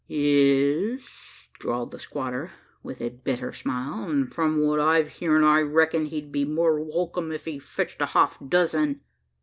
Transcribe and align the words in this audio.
"Y 0.09 0.15
e 0.15 0.93
s," 0.95 1.49
drawled 1.59 1.91
the 1.91 1.99
squatter, 1.99 2.49
with 2.81 3.01
a 3.01 3.09
bitter 3.11 3.53
smile, 3.53 4.03
"an' 4.09 4.25
from 4.25 4.59
what 4.65 4.79
I've 4.79 5.19
heern, 5.19 5.43
I 5.43 5.59
reckon 5.61 6.07
he'd 6.07 6.31
be 6.31 6.43
more 6.43 6.79
welkum 6.83 7.31
if 7.31 7.45
he 7.45 7.59
fetched 7.59 8.01
half 8.01 8.41
a 8.41 8.45
dozen." 8.45 9.01